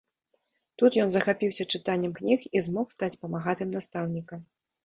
Тут 0.81 0.97
ён 1.03 1.11
захапіўся 1.15 1.67
чытаннем 1.77 2.11
кніг 2.21 2.39
і 2.57 2.65
змог 2.69 2.87
стаць 2.97 3.13
памагатым 3.27 3.69
настаўніка. 3.79 4.43